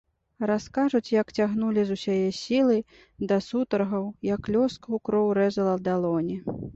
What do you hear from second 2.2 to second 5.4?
сілы, да сутаргаў, як лёска ў кроў